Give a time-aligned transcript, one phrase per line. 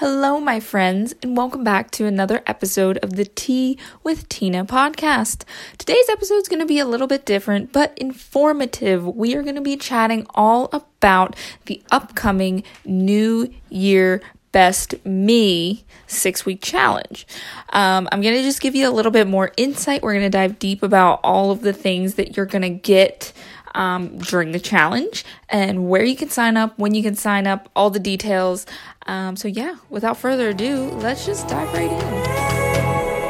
[0.00, 5.44] Hello, my friends, and welcome back to another episode of the Tea with Tina podcast.
[5.76, 9.06] Today's episode is going to be a little bit different, but informative.
[9.06, 11.36] We are going to be chatting all about
[11.66, 17.26] the upcoming New Year Best Me six week challenge.
[17.68, 20.00] Um, I'm going to just give you a little bit more insight.
[20.00, 23.34] We're going to dive deep about all of the things that you're going to get
[23.74, 27.68] um, during the challenge and where you can sign up, when you can sign up,
[27.76, 28.66] all the details.
[29.06, 33.20] Um, so, yeah, without further ado, let's just dive right in.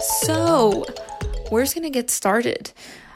[0.00, 0.84] So,
[1.50, 2.72] we're just going to get started.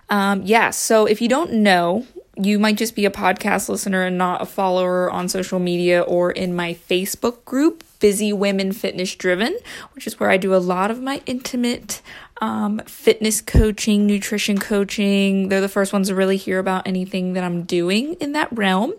[0.09, 2.07] Um, yeah, so if you don't know,
[2.43, 6.31] you might just be a podcast listener and not a follower on social media or
[6.31, 9.57] in my Facebook group, Busy Women Fitness Driven,
[9.93, 12.01] which is where I do a lot of my intimate
[12.41, 15.49] um, fitness coaching, nutrition coaching.
[15.49, 18.95] They're the first ones to really hear about anything that I'm doing in that realm.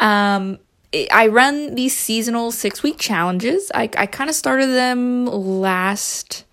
[0.00, 0.58] Um,
[1.12, 3.70] I run these seasonal six week challenges.
[3.74, 6.44] I, I kind of started them last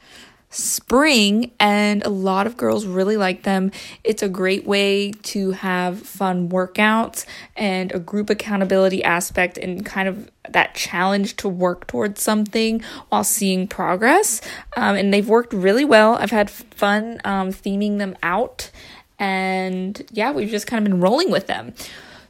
[0.54, 3.72] spring and a lot of girls really like them.
[4.04, 10.08] It's a great way to have fun workouts and a group accountability aspect and kind
[10.08, 14.42] of that challenge to work towards something while seeing progress.
[14.78, 16.16] Um, and they've worked really well.
[16.16, 18.70] I've had fun um, theming them out.
[19.20, 21.74] And yeah, we've just kind of been rolling with them.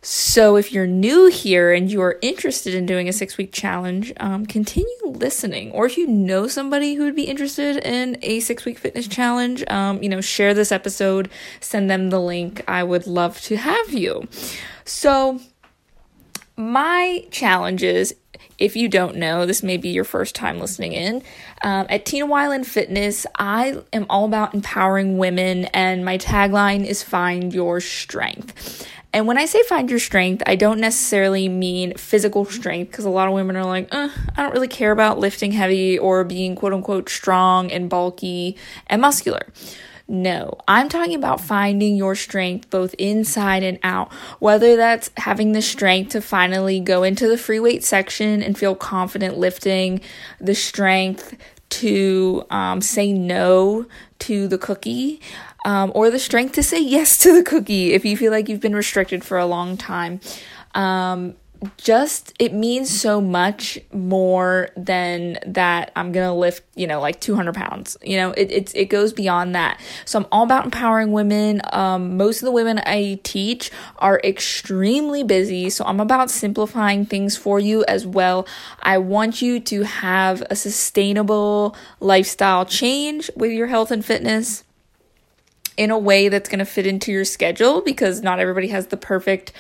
[0.06, 4.12] So, if you're new here and you are interested in doing a six week challenge,
[4.18, 5.72] um, continue listening.
[5.72, 9.64] Or if you know somebody who would be interested in a six week fitness challenge,
[9.70, 11.30] um, you know, share this episode,
[11.62, 12.62] send them the link.
[12.68, 14.28] I would love to have you.
[14.84, 15.40] So,
[16.58, 18.14] my challenges
[18.60, 21.24] if you don't know, this may be your first time listening in.
[21.64, 27.04] Um, at Tina Wieland Fitness, I am all about empowering women, and my tagline is
[27.04, 28.88] Find Your Strength.
[29.14, 33.12] And when I say find your strength, I don't necessarily mean physical strength because a
[33.12, 36.56] lot of women are like, uh, I don't really care about lifting heavy or being
[36.56, 38.58] quote unquote strong and bulky
[38.88, 39.46] and muscular.
[40.08, 44.12] No, I'm talking about finding your strength both inside and out.
[44.40, 48.76] Whether that's having the strength to finally go into the free weight section and feel
[48.76, 50.02] confident lifting,
[50.42, 51.38] the strength
[51.70, 53.86] to um, say no
[54.28, 55.22] to the cookie,
[55.66, 58.62] um, or the strength to say yes to the cookie if you feel like you've
[58.62, 60.20] been restricted for a long time.
[60.76, 61.36] Um,
[61.78, 67.54] just it means so much more than that I'm gonna lift, you know, like 200
[67.54, 67.98] pounds.
[68.04, 69.80] You know, it it, it goes beyond that.
[70.06, 71.62] So I'm all about empowering women.
[71.72, 77.38] Um, most of the women I teach are extremely busy, so I'm about simplifying things
[77.38, 78.48] for you as well.
[78.82, 84.64] I want you to have a sustainable lifestyle change with your health and fitness
[85.78, 88.98] in a way that's going to fit into your schedule because not everybody has the
[88.98, 89.52] perfect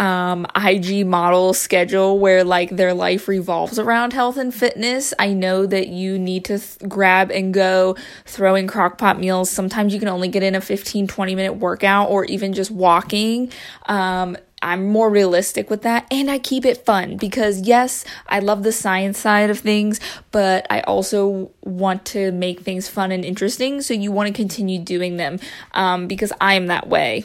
[0.00, 5.12] um, IG model schedule where like their life revolves around health and fitness.
[5.18, 9.50] I know that you need to th- grab and go throwing crockpot meals.
[9.50, 13.52] Sometimes you can only get in a 15 20 minute workout or even just walking.
[13.86, 18.62] Um, I'm more realistic with that and I keep it fun because yes, I love
[18.62, 20.00] the science side of things,
[20.30, 23.82] but I also want to make things fun and interesting.
[23.82, 25.40] So you want to continue doing them
[25.72, 27.24] um, because I am that way.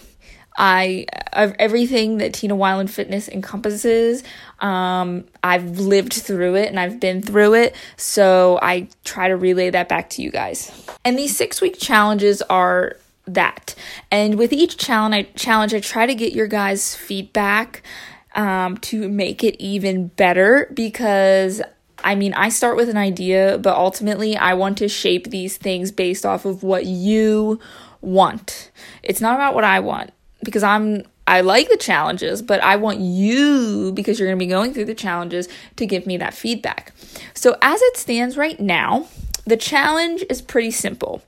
[0.58, 4.24] I of everything that Tina Wieland Fitness encompasses.
[4.60, 9.70] Um, I've lived through it and I've been through it, so I try to relay
[9.70, 10.88] that back to you guys.
[11.04, 12.96] And these six week challenges are
[13.28, 13.76] that.
[14.12, 17.84] And with each challenge, I challenge I try to get your guys' feedback
[18.36, 21.62] um, to make it even better because
[22.04, 25.92] I mean, I start with an idea, but ultimately I want to shape these things
[25.92, 27.60] based off of what you
[28.02, 28.70] want.
[29.02, 30.12] It's not about what I want
[30.46, 34.50] because I'm I like the challenges, but I want you because you're going to be
[34.50, 36.94] going through the challenges to give me that feedback.
[37.34, 39.08] So as it stands right now,
[39.46, 41.24] the challenge is pretty simple.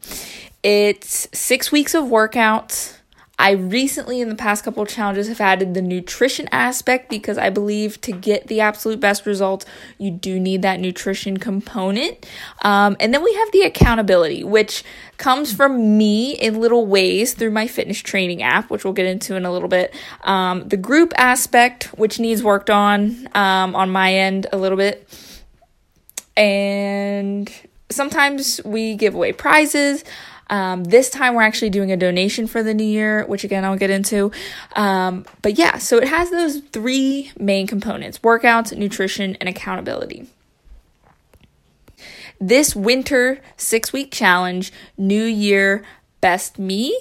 [0.61, 2.96] It's six weeks of workouts.
[3.39, 7.51] I recently, in the past couple of challenges, have added the nutrition aspect because I
[7.51, 9.65] believe to get the absolute best results,
[9.99, 12.25] you do need that nutrition component.
[12.63, 14.83] Um, and then we have the accountability, which
[15.17, 19.35] comes from me in little ways through my fitness training app, which we'll get into
[19.35, 19.93] in a little bit.
[20.23, 25.07] Um, the group aspect, which needs worked on um, on my end a little bit.
[26.35, 27.51] And
[27.89, 30.03] sometimes we give away prizes.
[30.49, 33.77] Um, this time we're actually doing a donation for the new year, which again I'll
[33.77, 34.31] get into.
[34.75, 40.27] Um, but yeah, so it has those three main components workouts, nutrition, and accountability.
[42.39, 45.83] this winter six week challenge, New Year
[46.21, 46.97] Best Me.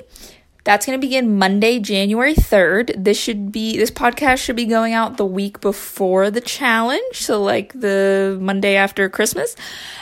[0.66, 3.04] That's going to begin Monday, January 3rd.
[3.04, 7.40] This should be this podcast should be going out the week before the challenge, so
[7.40, 9.54] like the Monday after Christmas.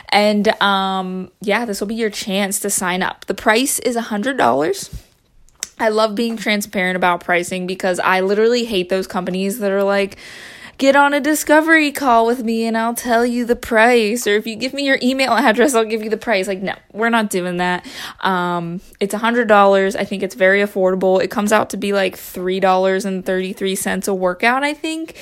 [0.08, 3.26] And um yeah, this will be your chance to sign up.
[3.26, 5.02] The price is a $100.
[5.78, 10.16] I love being transparent about pricing because I literally hate those companies that are like
[10.78, 14.26] get on a discovery call with me and I'll tell you the price.
[14.26, 16.48] Or if you give me your email address, I'll give you the price.
[16.48, 17.86] Like, no, we're not doing that.
[18.20, 19.96] Um, it's a hundred dollars.
[19.96, 21.22] I think it's very affordable.
[21.22, 24.74] It comes out to be like three dollars and thirty three cents a workout, I
[24.74, 25.16] think.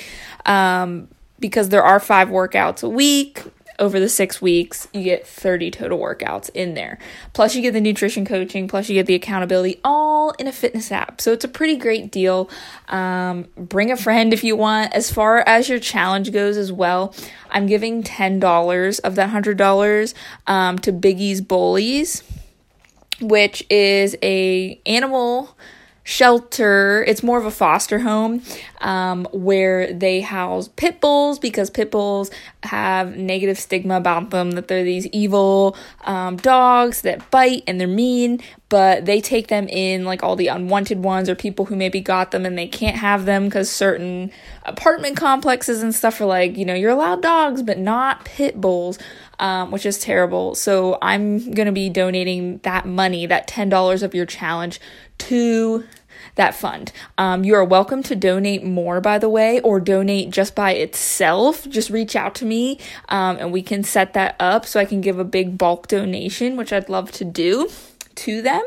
[0.45, 1.07] Um,
[1.39, 3.43] because there are five workouts a week
[3.79, 6.97] over the six weeks, you get 30 total workouts in there.
[7.33, 10.91] Plus, you get the nutrition coaching, plus, you get the accountability all in a fitness
[10.91, 11.19] app.
[11.19, 12.49] So, it's a pretty great deal.
[12.87, 14.93] Um, bring a friend if you want.
[14.93, 17.13] As far as your challenge goes, as well,
[17.51, 20.13] I'm giving $10 of that $100
[20.47, 22.23] um, to Biggie's Bullies,
[23.21, 25.55] which is a animal
[26.03, 27.03] shelter.
[27.07, 28.41] It's more of a foster home
[28.81, 32.29] um, where they house pit bulls because pit bulls
[32.63, 35.75] have negative stigma about them that they're these evil
[36.05, 38.41] um, dogs that bite and they're mean.
[38.69, 42.31] But they take them in like all the unwanted ones or people who maybe got
[42.31, 44.31] them and they can't have them because certain
[44.63, 48.97] apartment complexes and stuff are like, you know, you're allowed dogs but not pit bulls.
[49.39, 50.53] Um, which is terrible.
[50.55, 54.79] So I'm going to be donating that money, that $10 of your challenge,
[55.17, 55.83] to
[56.35, 56.91] that fund.
[57.17, 61.67] Um, you are welcome to donate more, by the way, or donate just by itself.
[61.69, 65.01] Just reach out to me um, and we can set that up so I can
[65.01, 67.69] give a big bulk donation, which I'd love to do
[68.15, 68.63] to them.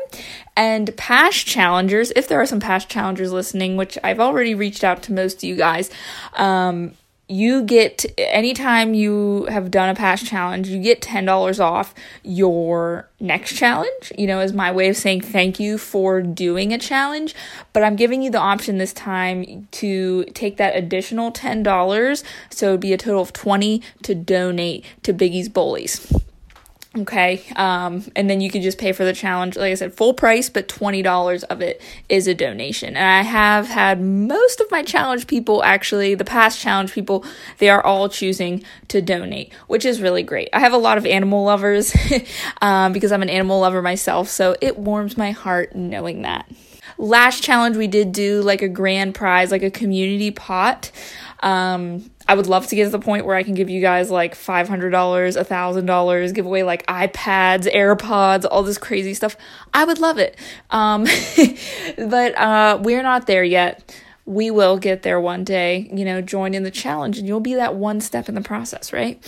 [0.55, 5.03] And past challengers, if there are some past challengers listening, which I've already reached out
[5.03, 5.89] to most of you guys,
[6.33, 6.93] um,
[7.29, 11.93] you get anytime you have done a past challenge you get $10 off
[12.23, 16.77] your next challenge you know is my way of saying thank you for doing a
[16.77, 17.35] challenge.
[17.73, 22.79] But i'm giving you the option this time to take that additional $10 so it'd
[22.79, 26.11] be a total of 20 to donate to biggie's bullies
[26.97, 27.43] Okay.
[27.55, 29.55] Um, and then you can just pay for the challenge.
[29.55, 32.95] Like I said, full price, but $20 of it is a donation.
[32.95, 37.23] And I have had most of my challenge people, actually, the past challenge people,
[37.59, 40.49] they are all choosing to donate, which is really great.
[40.53, 41.95] I have a lot of animal lovers
[42.61, 44.29] um, because I'm an animal lover myself.
[44.29, 46.49] So it warms my heart knowing that.
[46.97, 50.91] Last challenge, we did do like a grand prize, like a community pot.
[51.41, 54.11] Um, I would love to get to the point where I can give you guys
[54.11, 59.37] like $500, $1,000, give away like iPads, AirPods, all this crazy stuff.
[59.73, 60.37] I would love it.
[60.69, 61.05] Um,
[61.97, 63.95] but uh, we're not there yet.
[64.25, 67.55] We will get there one day, you know, join in the challenge and you'll be
[67.55, 69.23] that one step in the process, right?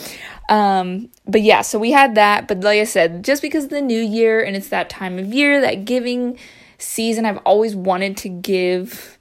[0.50, 2.50] Um, but yeah, so we had that.
[2.50, 5.34] But like I said, just because of the new year and it's that time of
[5.34, 6.38] year, that giving
[6.80, 9.18] season, I've always wanted to give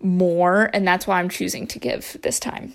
[0.00, 2.74] more, and that's why I'm choosing to give this time.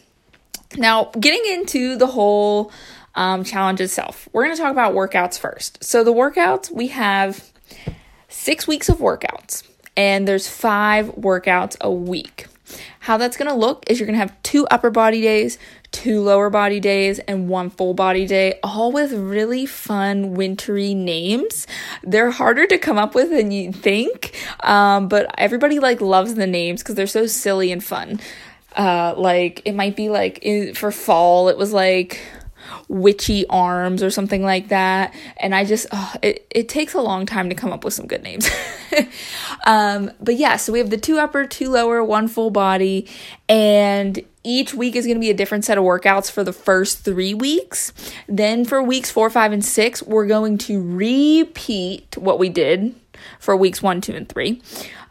[0.77, 2.71] Now, getting into the whole
[3.15, 5.83] um, challenge itself, we're going to talk about workouts first.
[5.83, 7.51] So, the workouts we have
[8.29, 12.47] six weeks of workouts, and there's five workouts a week.
[12.99, 15.57] How that's going to look is you're going to have two upper body days,
[15.91, 21.67] two lower body days, and one full body day, all with really fun wintry names.
[22.03, 26.47] They're harder to come up with than you think, um, but everybody like loves the
[26.47, 28.21] names because they're so silly and fun
[28.75, 32.19] uh like it might be like in, for fall it was like
[32.87, 35.13] witchy arms or something like that.
[35.37, 38.07] And i just oh, it, it takes a long time to come up with some
[38.07, 38.49] good names.
[39.65, 43.07] Um but yeah so we have the two upper two lower one full body.
[43.47, 47.05] And each week is going to be a different set of workouts for the first
[47.05, 47.93] three weeks.
[48.27, 52.95] Then for weeks four five and six we're going to repeat what we did
[53.39, 54.61] for weeks one two and three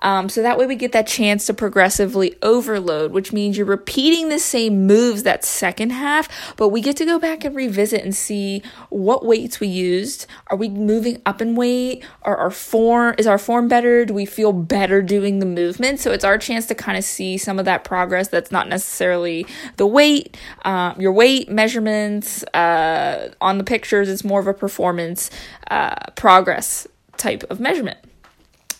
[0.02, 4.28] um, so that way we get that chance to progressively overload, which means you're repeating
[4.28, 8.14] the same moves that second half, but we get to go back and revisit and
[8.14, 10.26] see what weights we used.
[10.48, 12.04] Are we moving up in weight?
[12.22, 14.04] Are our form is our form better?
[14.04, 16.00] Do we feel better doing the movement?
[16.00, 19.46] So it's our chance to kind of see some of that progress that's not necessarily
[19.76, 24.08] the weight, uh, your weight measurements uh, on the pictures.
[24.08, 25.30] It's more of a performance
[25.70, 26.86] uh, progress
[27.20, 27.98] type of measurement.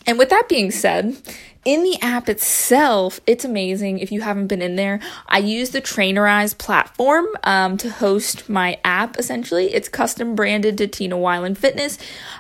[0.07, 1.17] And with that being said,
[1.65, 4.99] in the app itself, it's amazing if you haven't been in there.
[5.29, 9.75] I use the Trainerize platform um, to host my app essentially.
[9.75, 11.99] It's custom branded to Tina Wieland Fitness.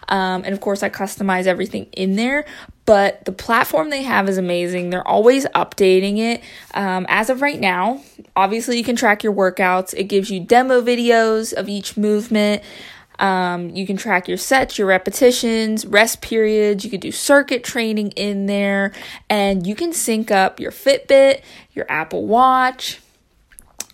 [0.09, 2.47] Um, and of course, I customize everything in there.
[2.87, 4.88] But the platform they have is amazing.
[4.88, 6.42] They're always updating it.
[6.73, 8.02] Um, as of right now,
[8.35, 12.62] obviously, you can track your workouts, it gives you demo videos of each movement.
[13.21, 16.85] Um, you can track your sets, your repetitions, rest periods.
[16.85, 18.93] You could do circuit training in there,
[19.29, 23.00] and you can sync up your Fitbit, your Apple Watch.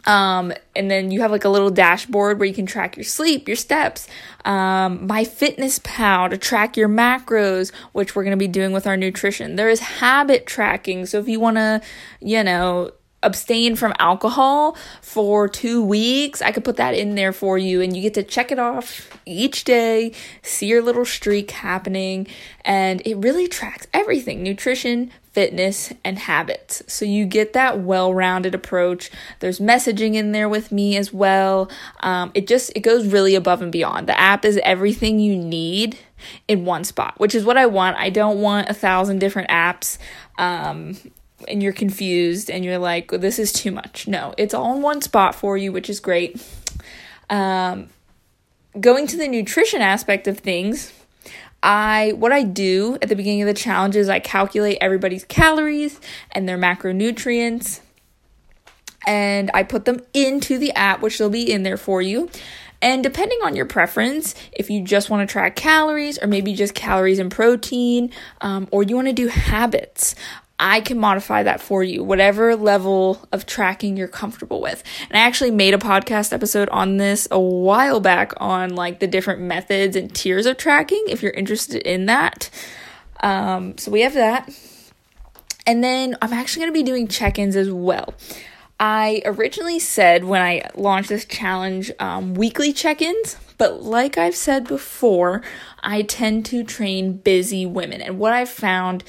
[0.06, 3.48] Um, and then you have like a little dashboard where you can track your sleep,
[3.48, 4.06] your steps,
[4.44, 9.56] um, MyFitnessPal to track your macros, which we're going to be doing with our nutrition.
[9.56, 11.06] There is habit tracking.
[11.06, 11.82] So if you want to,
[12.20, 12.92] you know,
[13.26, 17.94] abstain from alcohol for two weeks, I could put that in there for you and
[17.94, 22.26] you get to check it off each day, see your little streak happening,
[22.64, 26.82] and it really tracks everything nutrition, fitness, and habits.
[26.86, 29.10] So you get that well rounded approach.
[29.40, 31.70] There's messaging in there with me as well.
[32.00, 34.06] Um, it just, it goes really above and beyond.
[34.06, 35.98] The app is everything you need
[36.48, 37.96] in one spot, which is what I want.
[37.98, 39.98] I don't want a thousand different apps.
[40.38, 40.96] Um,
[41.48, 44.08] and you're confused and you're like, this is too much.
[44.08, 46.42] No, it's all in one spot for you, which is great.
[47.28, 47.88] Um,
[48.80, 50.92] going to the nutrition aspect of things,
[51.62, 56.00] I what I do at the beginning of the challenge is I calculate everybody's calories
[56.32, 57.80] and their macronutrients
[59.06, 62.30] and I put them into the app which will be in there for you.
[62.82, 66.74] And depending on your preference, if you just want to track calories or maybe just
[66.74, 68.12] calories and protein,
[68.42, 70.14] um, or you want to do habits,
[70.58, 74.82] I can modify that for you, whatever level of tracking you're comfortable with.
[75.10, 79.06] And I actually made a podcast episode on this a while back on like the
[79.06, 82.48] different methods and tiers of tracking if you're interested in that.
[83.20, 84.48] Um, so we have that.
[85.66, 88.14] And then I'm actually going to be doing check ins as well.
[88.78, 94.36] I originally said when I launched this challenge um, weekly check ins, but like I've
[94.36, 95.42] said before,
[95.82, 98.02] I tend to train busy women.
[98.02, 99.02] And what I've found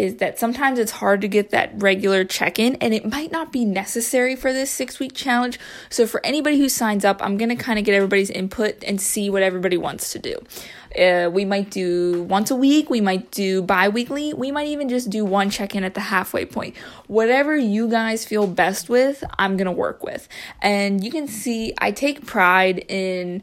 [0.00, 3.52] is that sometimes it's hard to get that regular check in, and it might not
[3.52, 5.60] be necessary for this six week challenge.
[5.90, 8.98] So, for anybody who signs up, I'm going to kind of get everybody's input and
[8.98, 10.38] see what everybody wants to do.
[10.98, 14.88] Uh, we might do once a week, we might do bi weekly, we might even
[14.88, 16.76] just do one check in at the halfway point.
[17.06, 20.26] Whatever you guys feel best with, I'm going to work with.
[20.62, 23.42] And you can see I take pride in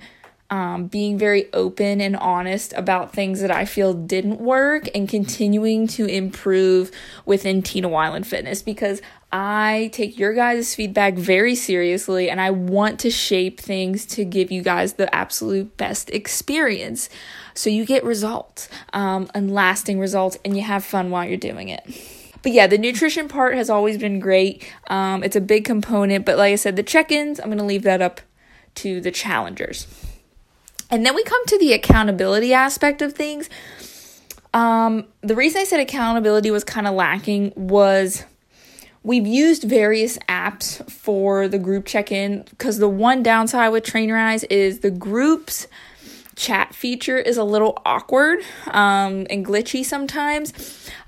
[0.49, 5.87] um, being very open and honest about things that I feel didn't work and continuing
[5.89, 6.91] to improve
[7.25, 9.01] within Tina Wieland Fitness because
[9.31, 14.51] I take your guys' feedback very seriously and I want to shape things to give
[14.51, 17.09] you guys the absolute best experience
[17.53, 21.67] so you get results um, and lasting results and you have fun while you're doing
[21.67, 21.83] it.
[22.41, 24.65] But yeah, the nutrition part has always been great.
[24.89, 27.65] Um, it's a big component, but like I said, the check ins, I'm going to
[27.65, 28.21] leave that up
[28.75, 30.06] to the challengers.
[30.89, 33.49] And then we come to the accountability aspect of things.
[34.53, 38.23] Um, the reason I said accountability was kind of lacking was
[39.03, 44.45] we've used various apps for the group check in because the one downside with Trainerize
[44.49, 45.67] is the groups
[46.37, 50.53] chat feature is a little awkward um, and glitchy sometimes.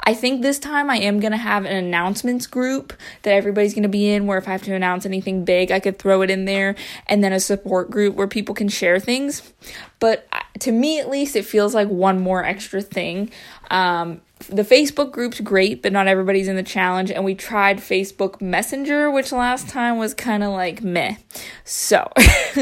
[0.01, 3.83] I think this time I am going to have an announcements group that everybody's going
[3.83, 6.31] to be in where if I have to announce anything big, I could throw it
[6.31, 6.75] in there,
[7.07, 9.53] and then a support group where people can share things.
[9.99, 13.29] But uh, to me, at least, it feels like one more extra thing.
[13.69, 17.11] Um, the Facebook group's great, but not everybody's in the challenge.
[17.11, 21.17] And we tried Facebook Messenger, which last time was kind of like meh.
[21.65, 22.11] So,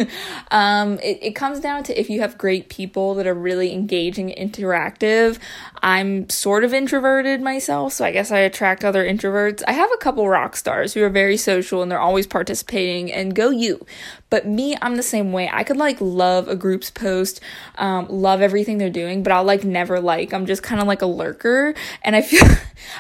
[0.51, 4.33] um, it, it comes down to if you have great people that are really engaging,
[4.37, 5.37] interactive.
[5.83, 9.63] I'm sort of introverted myself, so I guess I attract other introverts.
[9.67, 13.35] I have a couple rock stars who are very social and they're always participating, and
[13.35, 13.85] go you.
[14.29, 15.49] But me, I'm the same way.
[15.51, 17.39] I could like love a group's post,
[17.77, 20.33] um, love everything they're doing, but I'll like never like.
[20.33, 21.66] I'm just kind of like a lurker,
[22.03, 22.43] and I feel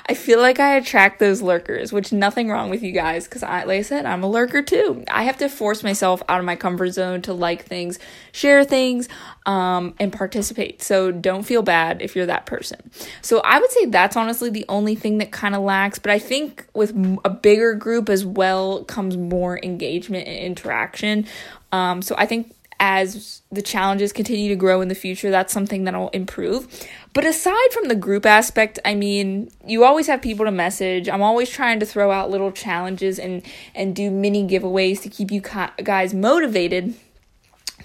[0.09, 3.63] I feel like I attract those lurkers, which nothing wrong with you guys, because I,
[3.63, 5.03] like I said, I'm a lurker too.
[5.09, 7.99] I have to force myself out of my comfort zone to like things,
[8.31, 9.07] share things,
[9.45, 10.81] um, and participate.
[10.81, 12.89] So don't feel bad if you're that person.
[13.21, 16.19] So I would say that's honestly the only thing that kind of lacks, but I
[16.19, 16.91] think with
[17.23, 21.25] a bigger group as well comes more engagement and interaction.
[21.71, 25.83] Um, so I think as the challenges continue to grow in the future, that's something
[25.83, 26.87] that'll improve.
[27.13, 31.09] But aside from the group aspect, I mean, you always have people to message.
[31.09, 33.41] I'm always trying to throw out little challenges and
[33.73, 36.93] and do mini giveaways to keep you guys motivated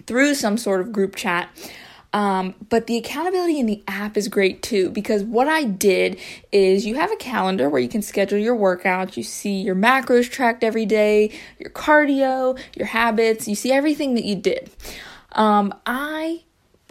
[0.06, 1.48] through some sort of group chat.
[2.12, 6.18] Um, but the accountability in the app is great too because what I did
[6.50, 10.30] is you have a calendar where you can schedule your workouts, you see your macros
[10.30, 14.70] tracked every day, your cardio, your habits, you see everything that you did.
[15.32, 16.42] Um, I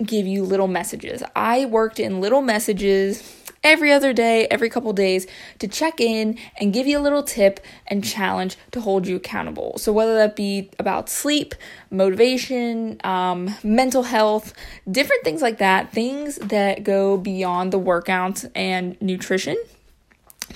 [0.03, 1.21] give you little messages.
[1.35, 5.27] I worked in little messages every other day, every couple days
[5.59, 9.77] to check in and give you a little tip and challenge to hold you accountable.
[9.77, 11.55] So, whether that be about sleep,
[11.89, 14.53] motivation, um, mental health,
[14.89, 19.57] different things like that, things that go beyond the workouts and nutrition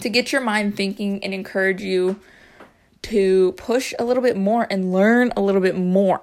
[0.02, 2.20] to get your mind thinking and encourage you
[3.04, 6.22] to push a little bit more and learn a little bit more.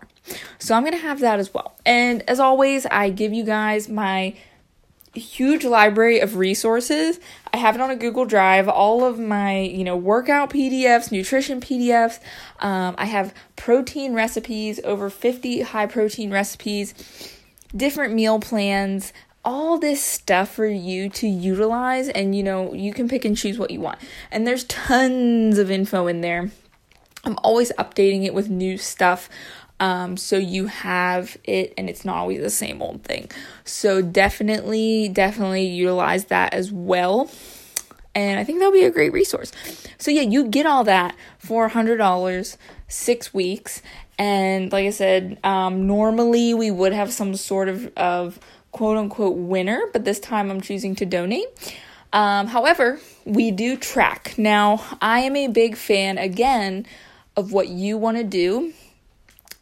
[0.58, 1.74] So I'm going to have that as well.
[1.84, 4.34] And as always, I give you guys my
[5.14, 7.20] huge library of resources.
[7.52, 11.60] I have it on a Google Drive, all of my, you know, workout PDFs, nutrition
[11.60, 12.18] PDFs.
[12.60, 16.94] Um, I have protein recipes, over 50 high protein recipes,
[17.76, 19.12] different meal plans,
[19.44, 23.58] all this stuff for you to utilize and you know, you can pick and choose
[23.58, 23.98] what you want.
[24.30, 26.50] And there's tons of info in there.
[27.24, 29.28] I'm always updating it with new stuff.
[29.82, 33.28] Um, so you have it and it's not always the same old thing.
[33.64, 37.28] So definitely, definitely utilize that as well.
[38.14, 39.50] And I think that'll be a great resource.
[39.98, 43.82] So yeah, you get all that for $100, six weeks.
[44.20, 48.38] And like I said, um, normally we would have some sort of, of
[48.70, 51.48] quote unquote winner, but this time I'm choosing to donate.
[52.12, 54.34] Um, however, we do track.
[54.38, 56.86] Now, I am a big fan again
[57.36, 58.74] of what you want to do.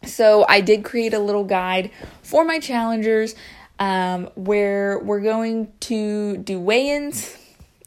[0.04, 1.90] So I did create a little guide
[2.23, 3.35] for my challengers
[3.78, 7.37] um, where we're going to do weigh-ins.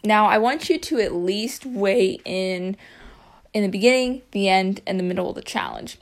[0.03, 2.75] Now I want you to at least weigh in
[3.53, 5.99] in the beginning, the end, and the middle of the challenge.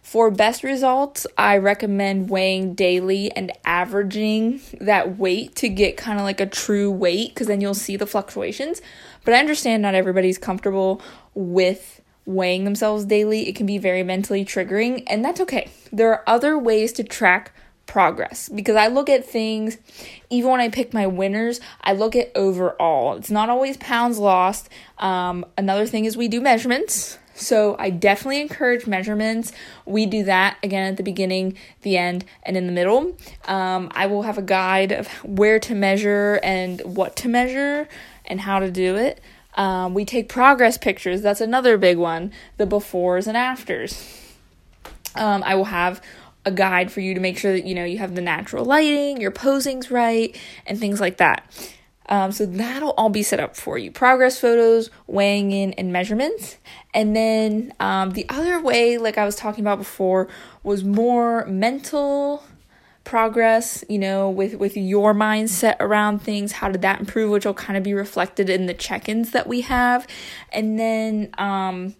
[0.00, 6.24] For best results, I recommend weighing daily and averaging that weight to get kind of
[6.24, 8.80] like a true weight because then you'll see the fluctuations.
[9.24, 11.02] But I understand not everybody's comfortable
[11.34, 15.70] with weighing themselves daily, it can be very mentally triggering, and that's okay.
[15.92, 17.52] There are other ways to track
[17.86, 19.78] progress because I look at things,
[20.30, 23.16] even when I pick my winners, I look at overall.
[23.16, 24.68] It's not always pounds lost.
[24.98, 27.18] Um, another thing is we do measurements.
[27.36, 29.52] So I definitely encourage measurements.
[29.84, 33.16] We do that again at the beginning, the end, and in the middle.
[33.46, 37.88] Um, I will have a guide of where to measure and what to measure
[38.24, 39.20] and how to do it.
[39.56, 41.22] Um, we take progress pictures.
[41.22, 42.32] That's another big one.
[42.56, 44.20] The befores and afters.
[45.14, 46.00] Um, I will have
[46.44, 49.20] a guide for you to make sure that you know you have the natural lighting,
[49.20, 50.36] your posing's right,
[50.66, 51.44] and things like that.
[52.06, 53.90] Um, so that'll all be set up for you.
[53.90, 56.58] Progress photos, weighing in, and measurements.
[56.92, 60.28] And then um, the other way, like I was talking about before,
[60.62, 62.44] was more mental
[63.04, 67.54] progress you know with with your mindset around things how did that improve which will
[67.54, 70.06] kind of be reflected in the check-ins that we have.
[70.52, 71.94] And then um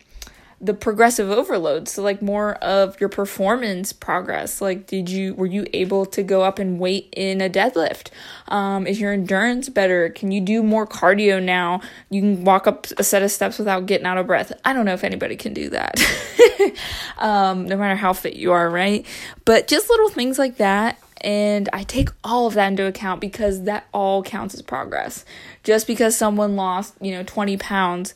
[0.65, 1.89] the progressive overload.
[1.89, 4.63] So like more of your performance progress.
[4.63, 8.09] Like did you were you able to go up and weight in a deadlift?
[8.49, 10.09] Um is your endurance better?
[10.09, 11.83] Can you do more cardio now?
[12.09, 14.53] You can walk up a set of steps without getting out of breath.
[14.65, 16.01] I don't know if anybody can do that.
[17.19, 19.07] Um no matter how fit you are right?
[19.45, 23.65] But just little things like that and I take all of that into account because
[23.65, 25.25] that all counts as progress.
[25.63, 28.15] Just because someone lost, you know, 20 pounds,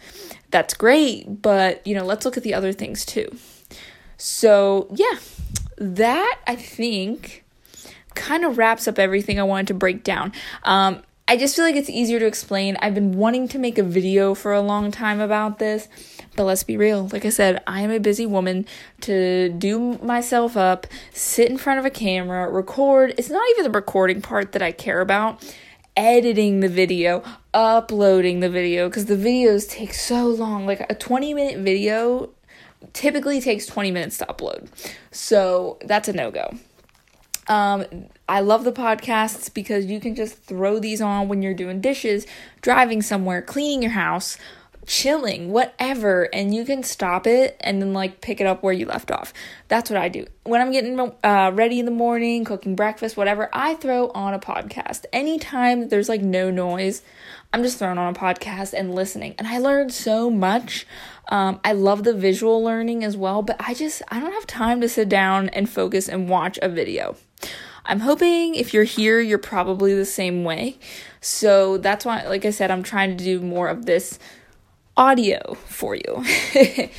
[0.50, 3.34] that's great, but you know, let's look at the other things too.
[4.18, 5.18] So, yeah,
[5.78, 7.44] that I think
[8.14, 10.32] kind of wraps up everything I wanted to break down.
[10.64, 12.76] Um, I just feel like it's easier to explain.
[12.80, 15.88] I've been wanting to make a video for a long time about this
[16.38, 17.08] but let's be real.
[17.12, 18.64] Like I said, I am a busy woman
[19.00, 23.12] to do myself up, sit in front of a camera, record.
[23.18, 25.44] It's not even the recording part that I care about.
[25.96, 30.64] Editing the video, uploading the video, because the videos take so long.
[30.64, 32.30] Like a 20 minute video
[32.92, 34.68] typically takes 20 minutes to upload.
[35.10, 36.56] So that's a no go.
[37.48, 37.84] Um,
[38.28, 42.26] I love the podcasts because you can just throw these on when you're doing dishes,
[42.60, 44.36] driving somewhere, cleaning your house,
[44.88, 48.86] chilling, whatever, and you can stop it and then like pick it up where you
[48.86, 49.34] left off.
[49.68, 50.26] That's what I do.
[50.44, 54.38] When I'm getting uh, ready in the morning, cooking breakfast, whatever, I throw on a
[54.38, 55.04] podcast.
[55.12, 57.02] Anytime there's like no noise,
[57.52, 59.34] I'm just throwing on a podcast and listening.
[59.38, 60.86] And I learned so much.
[61.28, 64.80] Um, I love the visual learning as well, but I just, I don't have time
[64.80, 67.16] to sit down and focus and watch a video.
[67.84, 70.78] I'm hoping if you're here, you're probably the same way.
[71.20, 74.18] So that's why, like I said, I'm trying to do more of this
[74.98, 76.24] audio for you.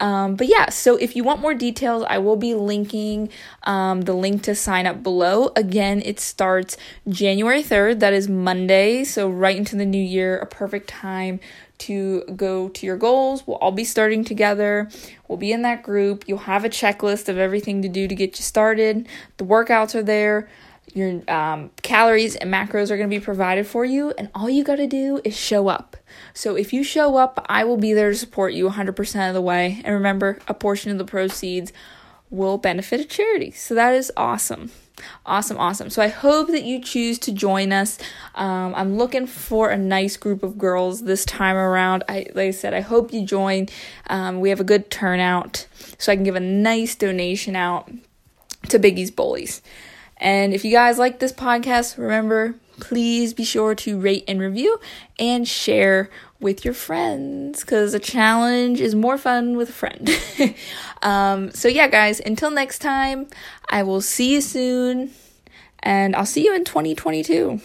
[0.00, 3.30] um, but yeah, so if you want more details, I will be linking
[3.62, 5.52] um, the link to sign up below.
[5.56, 6.76] Again, it starts
[7.08, 11.40] January 3rd, that is Monday, so right into the new year, a perfect time
[11.78, 13.46] to go to your goals.
[13.46, 14.88] We'll all be starting together.
[15.26, 16.24] We'll be in that group.
[16.26, 19.08] You'll have a checklist of everything to do to get you started.
[19.38, 20.48] The workouts are there.
[20.94, 24.64] Your um, calories and macros are going to be provided for you, and all you
[24.64, 25.96] got to do is show up.
[26.34, 29.40] So if you show up, I will be there to support you 100% of the
[29.40, 29.80] way.
[29.84, 31.72] And remember, a portion of the proceeds
[32.30, 33.50] will benefit a charity.
[33.52, 34.70] So that is awesome.
[35.26, 35.90] Awesome, awesome.
[35.90, 37.98] So I hope that you choose to join us.
[38.34, 42.02] Um, I'm looking for a nice group of girls this time around.
[42.08, 43.68] I, like I said, I hope you join.
[44.08, 45.66] Um, we have a good turnout,
[45.98, 47.90] so I can give a nice donation out
[48.68, 49.60] to Biggie's Bullies.
[50.16, 54.78] And if you guys like this podcast, remember, please be sure to rate and review
[55.18, 56.10] and share
[56.40, 60.10] with your friends because a challenge is more fun with a friend.
[61.02, 63.26] um, so, yeah, guys, until next time,
[63.70, 65.10] I will see you soon
[65.80, 67.60] and I'll see you in 2022.